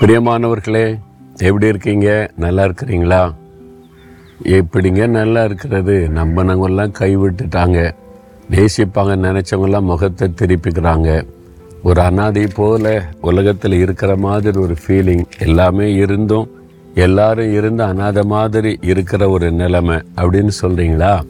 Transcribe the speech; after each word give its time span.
பிரியமானவர்களே 0.00 0.98
எப்படி 1.38 1.66
இருக்கீங்க? 1.66 2.30
நல்லா 2.36 2.64
இருக்கிறீங்களா? 2.64 3.34
எப்படிங்க 4.42 5.06
நல்லா 5.06 5.44
இருக்கிறது? 5.44 6.10
நம்பினவங்கெல்லாம் 6.14 6.92
கைவிட்டுட்டாங்க. 6.98 7.92
நேசிப்பாங்க 8.50 9.14
நினச்சவங்கெல்லாம் 9.24 9.82
முகத்தை 9.82 10.28
திருப்பிக்கிறாங்க. 10.34 11.26
ஒரு 11.82 12.00
அனாதை 12.00 12.46
போல் 12.54 13.02
உலகத்தில் 13.20 13.72
இருக்கிற 13.72 14.16
மாதிரி 14.16 14.58
ஒரு 14.58 14.76
ஃபீலிங் 14.86 15.24
எல்லாமே 15.38 15.92
இருந்தும் 15.92 16.50
எல்லாரும் 16.94 17.52
இருந்து 17.52 17.82
அனாதை 17.82 18.22
மாதிரி 18.22 18.78
இருக்கிற 18.82 19.30
ஒரு 19.30 19.52
நிலைமை 19.52 19.96
அப்படின்னு 20.16 20.50
சொல்கிறீங்களா 20.62 21.20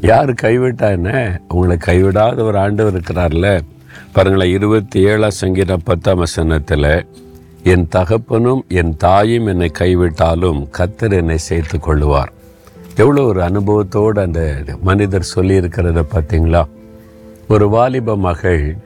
யார் 0.00 0.30
கைவிட்டா 0.30 0.90
என்ன? 0.90 1.40
உங்களை 1.48 1.76
கைவிடாத 1.86 2.40
ஒரு 2.40 2.58
ஆண்டவர் 2.58 2.94
இருக்கிறார்ல. 2.94 3.60
பாருங்களேன் 4.12 4.54
இருபத்தி 4.54 5.00
ஏழாம் 5.00 5.30
சங்கீத 5.30 5.76
பத்தாம் 5.76 6.18
வசனத்தில் 6.18 7.06
என் 7.72 7.88
தகப்பனும் 7.88 8.62
என் 8.68 8.96
தாயும் 8.96 9.46
என்னை 9.46 9.70
கைவிட்டாலும் 9.78 10.58
கத்தர் 10.78 11.12
என்னை 11.12 11.38
சேர்த்து 11.38 11.78
கொள்ளுவார் 11.78 12.32
எவ்வளோ 12.96 13.22
ஒரு 13.22 13.40
அனுபவத்தோடு 13.42 14.18
அந்த 14.20 14.40
மனிதர் 14.82 15.30
சொல்லியிருக்கிறத 15.34 16.02
பார்த்தீங்களா? 16.14 16.62
ஒரு 17.48 17.68
வாலிப 17.68 18.16
மகள் 18.16 18.76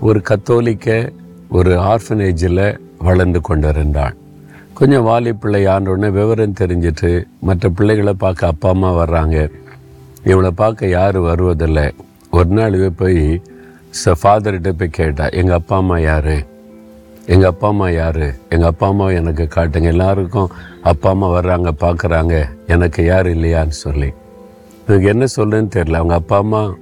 ஒரு 0.00 0.20
கத்தோலிக்க 0.28 1.12
ஒரு 1.48 1.72
ஆர்ஃபனேஜில் 1.76 2.78
வளர்ந்து 2.98 3.40
கொண்டிருந்தாள். 3.40 4.16
கொஞ்சம் 4.74 5.06
வாலி 5.06 5.32
பிள்ளை 5.32 5.66
ஆண்டோடனே 5.66 6.10
விவரம் 6.10 6.58
தெரிஞ்சிட்டு 6.60 7.26
மற்ற 7.40 7.68
பிள்ளைகளை 7.68 8.12
பார்க்க 8.12 8.46
அப்பா 8.46 8.68
அம்மா 8.68 8.92
வர்றாங்க. 8.92 9.50
இவளை 10.24 10.50
பார்க்க 10.50 10.86
யாரும் 10.86 11.28
வருவதில்லை. 11.28 11.86
ஒரு 12.30 12.48
நாள் 12.48 12.78
போய் 12.92 13.42
ச 14.00 14.14
ஃபாதர்கிட்ட 14.22 14.72
போய் 14.72 14.96
கேட்டா 15.00 15.26
எங்கள் 15.28 15.54
அப்பா 15.54 15.76
அம்மா 15.76 15.98
யார்? 15.98 16.34
எங்கள் 17.32 17.48
அப்பா 17.48 17.68
அம்மா 17.68 17.88
யார்? 17.88 18.34
எங்கள் 18.48 18.68
அப்பா 18.68 18.88
அம்மா 18.88 19.10
எனக்கு 19.10 19.48
காட்டுங்க. 19.54 19.82
எல்லாருக்கும் 19.82 20.50
அப்பா 20.82 21.10
அம்மா 21.10 21.28
வர்றாங்க 21.28 21.70
பார்க்குறாங்க 21.80 22.46
எனக்கு 22.66 23.04
யார் 23.04 23.26
இல்லையான்னு 23.26 23.76
சொல்லி. 23.84 24.12
எனக்கு 24.86 25.08
என்ன 25.08 25.24
சொல்லுன்னு 25.36 25.68
தெரியல. 25.74 25.92
அவங்க 25.92 26.14
அப்பா 26.14 26.36
அம்மா 26.36 26.74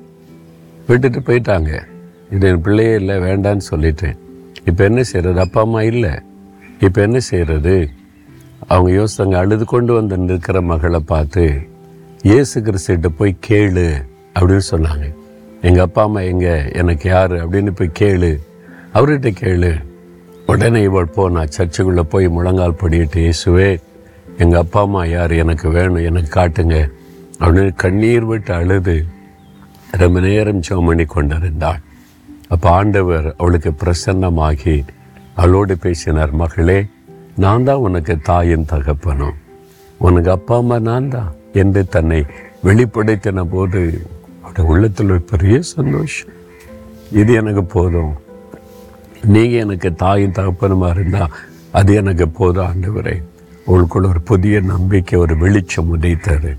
விட்டுட்டு 0.86 1.20
போயிட்டாங்க. 1.20 1.82
இது 2.30 2.48
என் 2.48 2.60
பிள்ளையே 2.60 2.94
இல்லை 2.94 3.16
வேண்டான்னு 3.16 3.60
சொல்லிட்டேன். 3.70 4.16
இப்போ 4.64 4.84
என்ன 4.84 5.02
செய்கிறது 5.02 5.40
அப்பா 5.40 5.60
அம்மா 5.60 5.82
இல்லை. 5.82 6.10
இப்போ 6.80 7.02
என்ன 7.02 7.18
செய்கிறது 7.20 7.88
அவங்க 8.66 9.04
யோசித்தாங்க 9.04 9.34
அழுது 9.34 9.64
கொண்டு 9.64 9.92
வந்து 9.92 10.16
நிற்கிற 10.16 10.60
மகளை 10.60 10.98
பார்த்து 10.98 11.60
இயேசு 12.22 12.60
கிறிஸ்துகிட்ட 12.60 13.08
போய் 13.08 13.36
கேளு 13.48 13.88
அப்படின்னு 14.34 14.60
சொன்னாங்க. 14.70 15.14
எங்கள் 15.62 15.84
அப்பா 15.84 16.02
அம்மா 16.02 16.20
எங்கே? 16.20 16.72
எனக்கு 16.72 17.08
யார்? 17.08 17.48
அப்படின்னு 17.48 17.70
போய் 17.70 17.90
கேளு. 18.00 18.38
அவர்கிட்ட 18.94 19.30
கேளு. 19.42 19.94
உடனே 20.46 20.82
இவள் 20.82 21.14
போனா 21.14 21.42
சர்ச்சுக்குள்ளே 21.56 22.00
போய் 22.02 22.28
முழங்கால் 22.28 22.80
படிட்டு 22.80 23.18
இயேசுவே 23.24 23.68
எங்கள் 24.38 24.60
அப்பா 24.60 24.80
அம்மா 24.80 25.04
யார்? 25.04 25.30
எனக்கு 25.32 25.70
வேணும் 25.70 26.06
எனக்கு 26.08 26.30
காட்டுங்க. 26.40 26.76
அப்படின்னு 27.40 27.72
கண்ணீர் 27.74 28.24
விட்டு 28.24 28.52
அழுது 28.54 28.96
ரொம்ப 29.90 30.20
நேரம் 30.20 30.60
சோமணி 30.68 31.04
கொண்டிருந்தாள். 31.06 31.80
அப்போ 32.48 32.70
ஆண்டவர் 32.70 33.34
அவளுக்கு 33.36 33.70
பிரசன்னமாகி 33.82 34.84
அவளோடு 35.34 35.78
பேசினார் 35.78 36.32
மகளே 36.32 36.78
நான் 37.36 37.64
தான் 37.64 37.84
உனக்கு 37.86 38.14
தாயின் 38.20 38.68
தகப்பனும் 38.72 39.36
உனக்கு 40.00 40.30
அப்பா 40.30 40.56
அம்மா 40.56 40.78
நான் 40.78 41.08
தான்? 41.08 41.30
என்று 41.52 41.88
தன்னை 41.88 42.20
வெளிப்படுத்தின 42.64 43.44
போது 43.54 43.80
அவருடைய 44.42 44.70
உள்ளத்தில் 44.72 45.10
ஒரு 45.10 45.22
பெரிய 45.32 45.56
சந்தோஷம். 45.74 46.32
இது 47.12 47.32
எனக்கு 47.32 47.64
போதும் 47.64 48.14
நீங்கள் 49.26 49.60
எனக்கு 49.60 49.94
தாயின் 49.94 50.32
தகப்பனுமா 50.32 50.88
இருந்தால் 50.90 51.32
அது 51.70 51.94
எனக்கு 51.94 52.28
போதும் 52.28 52.66
ஆண்டவரே. 52.66 53.22
உங்களுக்குள்ள 53.66 54.08
ஒரு 54.08 54.20
புதிய 54.20 54.60
நம்பிக்கை 54.60 55.18
ஒரு 55.18 55.36
வெளிச்சம் 55.36 55.98
உதைத்தது. 55.98 56.56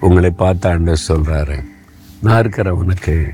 உங்களை 0.00 0.30
பார்த்து 0.30 0.68
ஆண்டவர் 0.68 1.02
சொல்கிறாரு 1.08 1.64
நான் 2.22 2.38
இருக்கிற 2.38 2.74
உனக்கு 2.74 3.26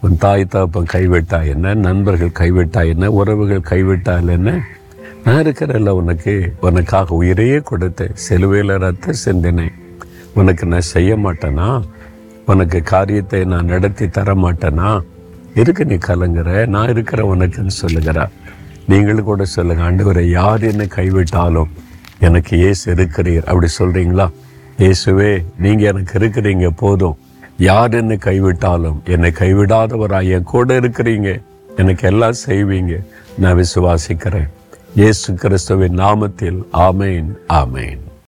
உன் 0.00 0.16
தாய் 0.16 0.44
தகப்பன் 0.44 0.92
கைவிட்டா 0.92 1.46
என்ன? 1.46 1.74
நண்பர்கள் 1.74 2.36
கைவிட்டா 2.38 2.86
என்ன? 2.86 3.10
உறவுகள் 3.10 3.60
கைவிட்டால் 3.60 4.28
என்ன? 4.28 4.62
நான் 5.24 5.42
இருக்கிறல்ல 5.42 5.88
உனக்கு 5.88 6.54
உனக்காக 6.60 7.14
உயிரையே 7.14 7.62
கொடுத்தேன் 7.70 8.12
செலுவையில் 8.12 8.76
ரத்த 8.76 9.12
சிந்தினேன். 9.24 9.72
உனக்கு 10.34 10.66
நான் 10.66 10.80
செய்ய 10.80 11.16
மாட்டேனா? 11.16 11.82
உனக்கு 12.46 12.82
காரியத்தை 12.82 13.44
நான் 13.44 13.64
நடத்தி 13.64 14.08
தர 14.08 14.34
மாட்டேனா? 14.34 15.00
இருக்கு 15.60 15.84
நீ 15.84 15.94
கலங்குற? 15.94 16.66
நான் 16.66 16.88
இருக்கிற 16.88 17.34
உனக்குன்னு 17.34 17.74
சொல்லுகிறார் 17.82 18.32
நீங்களும் 18.86 19.28
கூட 19.28 19.44
சொல்லுங்க 19.44 19.82
ஆண்டவரை 19.90 20.24
யார் 20.30 20.62
என்னை 20.62 20.86
கைவிட்டாலும் 20.86 21.70
எனக்கு 22.18 22.58
ஏசு 22.58 22.94
இருக்கிறீர். 22.94 23.44
அப்படி 23.44 23.68
சொல்றீங்களா? 23.78 24.26
இயேசுவே 24.78 25.44
நீங்கள் 25.58 25.88
எனக்கு 25.92 26.18
இருக்கிறீங்க 26.18 26.68
போதும். 26.76 27.16
யார் 27.58 27.94
என்னை 27.94 28.16
கைவிட்டாலும் 28.16 28.98
என்னை 29.04 29.30
கைவிடாதவராய் 29.38 30.32
என் 30.36 30.50
கூட 30.54 30.80
இருக்கிறீங்க. 30.80 31.42
எனக்கு 31.76 32.06
எல்லாம் 32.08 32.40
செய்வீங்க. 32.46 32.96
நான் 33.38 33.60
விசுவாசிக்கிறேன். 33.62 34.50
இயேசு 34.94 35.34
கிறிஸ்துவின் 35.34 35.98
நாமத்தில் 35.98 36.60
ஆமேன் 36.72 37.30
ஆமேன். 37.48 38.02